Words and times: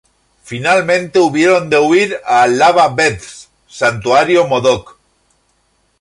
Finalmente 0.43 1.19
hubieron 1.19 1.69
de 1.69 1.77
huir 1.77 2.17
a 2.25 2.47
Lava 2.47 2.87
Beds, 2.89 3.49
santuario 3.67 4.47
modoc. 4.47 4.97